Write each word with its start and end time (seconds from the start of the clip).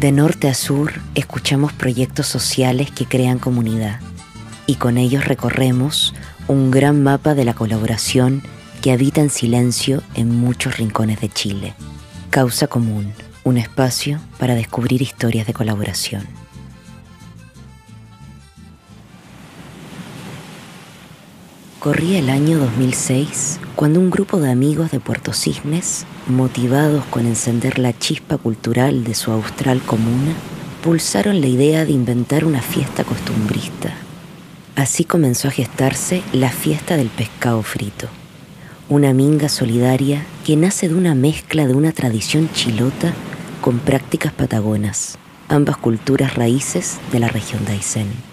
De 0.00 0.12
norte 0.12 0.48
a 0.48 0.54
sur 0.54 0.92
escuchamos 1.14 1.74
proyectos 1.74 2.26
sociales 2.26 2.90
que 2.90 3.04
crean 3.04 3.38
comunidad 3.38 4.00
y 4.66 4.76
con 4.76 4.96
ellos 4.96 5.26
recorremos 5.26 6.14
un 6.48 6.70
gran 6.70 7.02
mapa 7.02 7.34
de 7.34 7.44
la 7.44 7.52
colaboración 7.52 8.42
que 8.80 8.92
habita 8.92 9.20
en 9.20 9.28
silencio 9.28 10.02
en 10.14 10.34
muchos 10.34 10.78
rincones 10.78 11.20
de 11.20 11.28
Chile. 11.28 11.74
Causa 12.30 12.66
Común, 12.66 13.12
un 13.44 13.58
espacio 13.58 14.20
para 14.38 14.54
descubrir 14.54 15.02
historias 15.02 15.46
de 15.46 15.52
colaboración. 15.52 16.26
Corría 21.80 22.18
el 22.18 22.28
año 22.28 22.58
2006 22.58 23.58
cuando 23.74 24.00
un 24.00 24.10
grupo 24.10 24.38
de 24.38 24.50
amigos 24.50 24.90
de 24.90 25.00
Puerto 25.00 25.32
Cisnes, 25.32 26.04
motivados 26.26 27.06
con 27.06 27.24
encender 27.24 27.78
la 27.78 27.98
chispa 27.98 28.36
cultural 28.36 29.02
de 29.02 29.14
su 29.14 29.32
austral 29.32 29.80
comuna, 29.80 30.34
pulsaron 30.84 31.40
la 31.40 31.46
idea 31.46 31.86
de 31.86 31.92
inventar 31.92 32.44
una 32.44 32.60
fiesta 32.60 33.02
costumbrista. 33.02 33.94
Así 34.76 35.04
comenzó 35.04 35.48
a 35.48 35.52
gestarse 35.52 36.22
la 36.34 36.50
fiesta 36.50 36.98
del 36.98 37.08
pescado 37.08 37.62
frito, 37.62 38.08
una 38.90 39.14
minga 39.14 39.48
solidaria 39.48 40.26
que 40.44 40.56
nace 40.56 40.86
de 40.86 40.94
una 40.94 41.14
mezcla 41.14 41.66
de 41.66 41.72
una 41.72 41.92
tradición 41.92 42.50
chilota 42.52 43.14
con 43.62 43.78
prácticas 43.78 44.34
patagonas, 44.34 45.16
ambas 45.48 45.78
culturas 45.78 46.34
raíces 46.34 46.98
de 47.10 47.20
la 47.20 47.28
región 47.28 47.64
de 47.64 47.72
Aysén. 47.72 48.29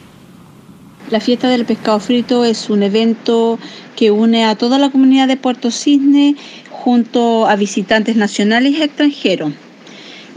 La 1.09 1.21
fiesta 1.21 1.47
del 1.47 1.63
pescado 1.63 2.01
frito 2.01 2.43
es 2.43 2.69
un 2.69 2.83
evento 2.83 3.59
que 3.95 4.11
une 4.11 4.43
a 4.43 4.55
toda 4.55 4.77
la 4.77 4.89
comunidad 4.89 5.29
de 5.29 5.37
Puerto 5.37 5.71
Cisne 5.71 6.35
junto 6.69 7.47
a 7.47 7.55
visitantes 7.55 8.17
nacionales 8.17 8.73
y 8.73 8.83
extranjeros. 8.83 9.53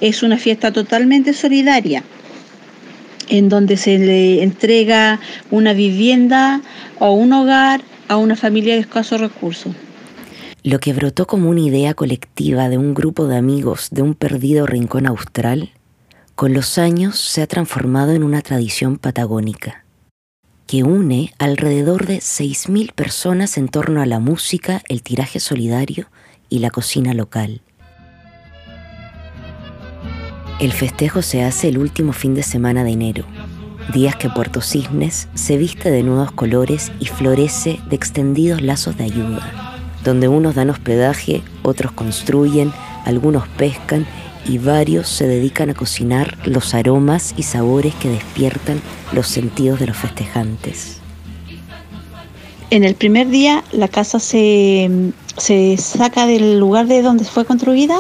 Es 0.00 0.22
una 0.22 0.38
fiesta 0.38 0.72
totalmente 0.72 1.32
solidaria 1.32 2.04
en 3.28 3.48
donde 3.48 3.76
se 3.76 3.98
le 3.98 4.44
entrega 4.44 5.18
una 5.50 5.72
vivienda 5.72 6.60
o 7.00 7.14
un 7.14 7.32
hogar 7.32 7.80
a 8.06 8.16
una 8.16 8.36
familia 8.36 8.74
de 8.74 8.80
escasos 8.80 9.20
recursos. 9.20 9.74
Lo 10.62 10.78
que 10.78 10.92
brotó 10.92 11.26
como 11.26 11.50
una 11.50 11.60
idea 11.60 11.94
colectiva 11.94 12.68
de 12.68 12.78
un 12.78 12.94
grupo 12.94 13.26
de 13.26 13.36
amigos 13.36 13.88
de 13.90 14.02
un 14.02 14.14
perdido 14.14 14.66
rincón 14.66 15.06
austral, 15.06 15.70
con 16.36 16.54
los 16.54 16.78
años 16.78 17.18
se 17.18 17.42
ha 17.42 17.48
transformado 17.48 18.12
en 18.12 18.22
una 18.22 18.40
tradición 18.40 18.98
patagónica 18.98 19.79
que 20.70 20.84
une 20.84 21.32
alrededor 21.40 22.06
de 22.06 22.18
6.000 22.18 22.92
personas 22.92 23.58
en 23.58 23.66
torno 23.66 24.00
a 24.02 24.06
la 24.06 24.20
música, 24.20 24.82
el 24.88 25.02
tiraje 25.02 25.40
solidario 25.40 26.06
y 26.48 26.60
la 26.60 26.70
cocina 26.70 27.12
local. 27.12 27.60
El 30.60 30.72
festejo 30.72 31.22
se 31.22 31.42
hace 31.42 31.70
el 31.70 31.78
último 31.78 32.12
fin 32.12 32.36
de 32.36 32.44
semana 32.44 32.84
de 32.84 32.92
enero, 32.92 33.24
días 33.92 34.14
que 34.14 34.30
Puerto 34.30 34.60
Cisnes 34.60 35.26
se 35.34 35.56
viste 35.56 35.90
de 35.90 36.04
nuevos 36.04 36.30
colores 36.30 36.92
y 37.00 37.06
florece 37.06 37.80
de 37.88 37.96
extendidos 37.96 38.62
lazos 38.62 38.96
de 38.96 39.02
ayuda, 39.02 39.80
donde 40.04 40.28
unos 40.28 40.54
dan 40.54 40.70
hospedaje, 40.70 41.42
otros 41.64 41.90
construyen, 41.90 42.72
algunos 43.04 43.48
pescan 43.48 44.06
y 44.46 44.58
varios 44.58 45.08
se 45.08 45.26
dedican 45.26 45.70
a 45.70 45.74
cocinar 45.74 46.36
los 46.44 46.74
aromas 46.74 47.34
y 47.36 47.42
sabores 47.42 47.94
que 47.94 48.08
despiertan 48.08 48.80
los 49.12 49.26
sentidos 49.26 49.80
de 49.80 49.86
los 49.86 49.96
festejantes. 49.96 51.00
En 52.70 52.84
el 52.84 52.94
primer 52.94 53.28
día 53.28 53.64
la 53.72 53.88
casa 53.88 54.20
se, 54.20 55.12
saca 55.78 56.26
del 56.26 56.58
lugar 56.60 56.86
de 56.86 57.02
donde 57.02 57.24
fue 57.24 57.44
construida 57.44 57.98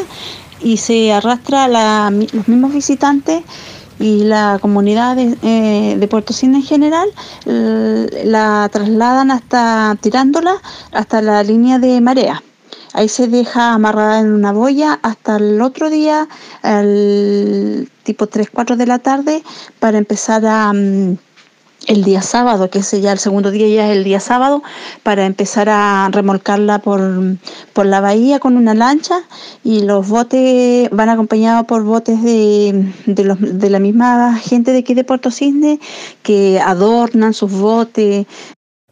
y 0.62 0.76
se 0.76 1.12
arrastra 1.12 1.64
a 1.64 2.10
los 2.10 2.48
mismos 2.48 2.72
visitantes 2.72 3.42
y 3.98 4.24
la 4.24 4.58
comunidad 4.60 5.16
de, 5.16 5.36
eh, 5.42 5.96
de 5.98 6.08
Puerto 6.08 6.32
Cine 6.32 6.58
en 6.58 6.62
general 6.62 7.08
la 7.46 8.68
trasladan 8.72 9.30
hasta 9.30 9.96
tirándola 10.00 10.54
hasta 10.92 11.20
la 11.20 11.42
línea 11.42 11.78
de 11.78 12.00
marea. 12.00 12.42
Ahí 12.92 13.08
se 13.08 13.28
deja 13.28 13.74
amarrada 13.74 14.20
en 14.20 14.32
una 14.32 14.52
boya 14.52 14.98
hasta 15.02 15.36
el 15.36 15.60
otro 15.62 15.90
día, 15.90 16.28
el 16.62 17.90
tipo 18.02 18.26
3, 18.26 18.50
4 18.52 18.76
de 18.76 18.86
la 18.86 18.98
tarde, 18.98 19.42
para 19.78 19.98
empezar 19.98 20.44
a... 20.46 20.72
Mm, 20.72 21.16
el 21.86 22.04
día 22.04 22.22
sábado, 22.22 22.70
que 22.70 22.80
es 22.80 22.90
ya 23.00 23.12
el 23.12 23.18
segundo 23.18 23.50
día, 23.50 23.66
ya 23.68 23.90
es 23.90 23.96
el 23.96 24.04
día 24.04 24.20
sábado, 24.20 24.62
para 25.02 25.26
empezar 25.26 25.68
a 25.68 26.08
remolcarla 26.12 26.80
por, 26.80 27.00
la 27.84 28.00
bahía 28.00 28.38
con 28.38 28.56
una 28.56 28.74
lancha 28.74 29.22
y 29.64 29.80
los 29.82 30.08
botes 30.08 30.90
van 30.90 31.08
acompañados 31.08 31.64
por 31.66 31.82
botes 31.82 32.22
de, 32.22 32.92
de 33.06 33.70
la 33.70 33.78
misma 33.78 34.36
gente 34.36 34.72
de 34.72 34.78
aquí 34.78 34.94
de 34.94 35.04
Puerto 35.04 35.30
Cisne 35.30 35.80
que 36.22 36.60
adornan 36.60 37.32
sus 37.32 37.50
botes, 37.50 38.26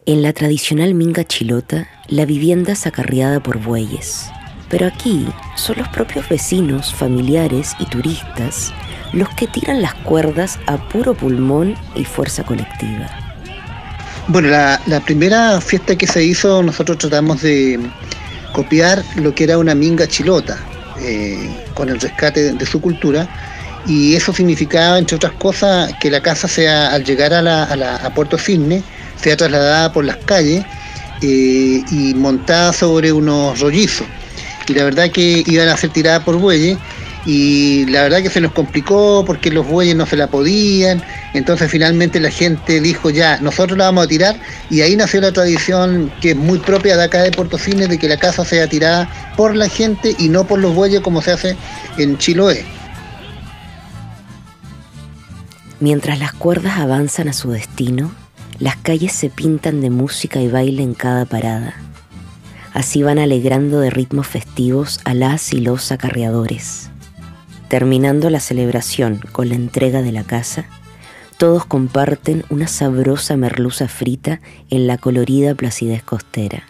en 0.09 0.23
la 0.23 0.33
tradicional 0.33 0.95
minga 0.95 1.23
chilota, 1.23 1.87
la 2.07 2.25
vivienda 2.25 2.73
es 2.73 2.87
acarreada 2.87 3.43
por 3.43 3.59
bueyes. 3.59 4.25
Pero 4.67 4.87
aquí 4.87 5.27
son 5.55 5.77
los 5.77 5.87
propios 5.89 6.27
vecinos, 6.27 6.91
familiares 6.95 7.73
y 7.79 7.85
turistas 7.85 8.73
los 9.13 9.29
que 9.35 9.45
tiran 9.45 9.83
las 9.83 9.93
cuerdas 9.93 10.57
a 10.65 10.89
puro 10.89 11.13
pulmón 11.13 11.75
y 11.93 12.05
fuerza 12.05 12.43
colectiva. 12.43 13.07
Bueno, 14.29 14.47
la, 14.47 14.99
primera 15.05 15.61
fiesta 15.61 15.95
que 15.95 16.07
se 16.07 16.23
hizo, 16.23 16.63
nosotros 16.63 16.97
tratamos 16.97 17.43
de 17.43 17.79
copiar 18.51 19.03
lo 19.15 19.35
que 19.35 19.43
era 19.43 19.59
una 19.59 19.75
minga 19.75 20.07
chilota, 20.07 20.57
eh, 21.01 21.55
con 21.75 21.87
el 21.87 21.99
rescate 22.01 22.53
de, 22.53 22.65
su 22.65 22.81
cultura, 22.81 23.29
y 23.85 24.15
eso 24.15 24.33
significaba, 24.33 24.97
entre 24.97 25.17
otras 25.17 25.33
cosas, 25.33 25.93
que 26.01 26.09
la 26.09 26.21
casa 26.21 26.47
sea, 26.47 26.93
al 26.95 27.03
llegar 27.03 27.31
a, 27.31 27.43
la, 27.43 27.63
a 27.97 28.13
Puerto 28.15 28.39
Cisne, 28.39 28.81
sea 29.21 29.37
trasladada 29.37 29.91
por 29.91 30.05
las 30.05 30.17
calles 30.17 30.65
eh, 31.21 31.83
y 31.91 32.13
montada 32.15 32.73
sobre 32.73 33.11
unos 33.11 33.59
rollizos. 33.59 34.07
Y 34.67 34.73
la 34.73 34.83
verdad 34.83 35.09
que 35.11 35.43
iban 35.45 35.67
a 35.67 35.77
ser 35.77 35.89
tiradas 35.89 36.23
por 36.23 36.37
bueyes 36.37 36.77
y 37.25 37.85
la 37.87 38.03
verdad 38.03 38.21
que 38.21 38.29
se 38.29 38.39
nos 38.39 38.53
complicó 38.53 39.23
porque 39.25 39.51
los 39.51 39.67
bueyes 39.67 39.95
no 39.95 40.05
se 40.05 40.15
la 40.15 40.27
podían, 40.27 41.03
entonces 41.33 41.69
finalmente 41.69 42.19
la 42.19 42.31
gente 42.31 42.79
dijo 42.79 43.09
ya, 43.09 43.39
nosotros 43.41 43.77
la 43.77 43.85
vamos 43.85 44.05
a 44.05 44.07
tirar 44.07 44.39
y 44.69 44.81
ahí 44.81 44.95
nació 44.95 45.21
la 45.21 45.31
tradición 45.31 46.11
que 46.21 46.31
es 46.31 46.35
muy 46.37 46.59
propia 46.59 46.95
de 46.95 47.03
acá 47.03 47.21
de 47.23 47.31
Puerto 47.31 47.57
Cines 47.57 47.89
de 47.89 47.99
que 47.99 48.07
la 48.07 48.17
casa 48.17 48.45
sea 48.45 48.67
tirada 48.67 49.09
por 49.35 49.55
la 49.55 49.67
gente 49.67 50.15
y 50.17 50.29
no 50.29 50.45
por 50.45 50.59
los 50.59 50.73
bueyes 50.73 51.01
como 51.01 51.21
se 51.21 51.31
hace 51.31 51.57
en 51.97 52.17
Chiloé. 52.17 52.63
Mientras 55.81 56.19
las 56.19 56.33
cuerdas 56.33 56.77
avanzan 56.77 57.29
a 57.29 57.33
su 57.33 57.51
destino, 57.51 58.11
las 58.59 58.75
calles 58.75 59.13
se 59.13 59.29
pintan 59.29 59.79
de 59.81 59.89
música 59.89 60.41
y 60.41 60.49
baile 60.49 60.83
en 60.83 60.93
cada 60.93 61.25
parada. 61.25 61.73
Así 62.73 63.03
van 63.03 63.17
alegrando 63.17 63.79
de 63.79 63.89
ritmos 63.89 64.27
festivos 64.27 64.99
a 65.05 65.13
las 65.13 65.53
y 65.53 65.61
los 65.61 65.91
acarreadores. 65.91 66.89
Terminando 67.69 68.29
la 68.29 68.39
celebración 68.39 69.21
con 69.31 69.49
la 69.49 69.55
entrega 69.55 70.01
de 70.01 70.11
la 70.11 70.23
casa, 70.23 70.65
todos 71.37 71.65
comparten 71.65 72.43
una 72.49 72.67
sabrosa 72.67 73.37
merluza 73.37 73.87
frita 73.87 74.41
en 74.69 74.87
la 74.87 74.97
colorida 74.97 75.55
placidez 75.55 76.03
costera. 76.03 76.63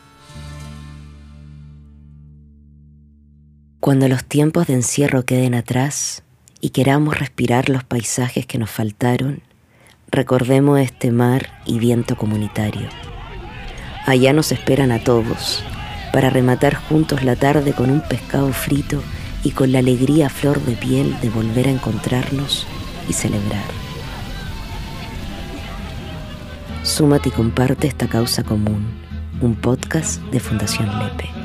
Cuando 3.79 4.07
los 4.07 4.23
tiempos 4.25 4.67
de 4.67 4.75
encierro 4.75 5.25
queden 5.25 5.56
atrás 5.56 6.21
y 6.61 6.69
queramos 6.69 7.17
respirar 7.17 7.69
los 7.69 7.83
paisajes 7.83 8.45
que 8.45 8.59
nos 8.59 8.69
faltaron, 8.69 9.41
Recordemos 10.12 10.80
este 10.80 11.12
mar 11.12 11.50
y 11.66 11.78
viento 11.78 12.16
comunitario. 12.18 12.90
Allá 14.08 14.34
nos 14.34 14.52
esperan 14.52 14.92
a 14.92 15.03
todos 15.03 15.64
para 16.12 16.31
rematar 16.31 16.74
juntos 16.74 17.24
la 17.24 17.36
tarde 17.36 17.74
con 17.74 17.92
un 17.92 18.02
pescado 18.02 18.52
frito 18.52 19.03
y 19.44 19.52
con 19.52 19.72
la 19.72 19.80
alegría 19.80 20.30
flor 20.30 20.60
de 20.62 20.74
piel 20.74 21.16
de 21.22 21.30
volver 21.30 21.68
a 21.68 21.72
encontrarnos 21.72 22.66
y 23.07 23.13
celebrar. 23.13 23.63
Súmate 26.81 27.30
y 27.30 27.31
comparte 27.31 27.86
esta 27.86 28.07
causa 28.07 28.42
común, 28.44 28.88
un 29.42 29.54
podcast 29.54 30.24
de 30.31 30.39
Fundación 30.39 30.89
Lepe. 30.98 31.38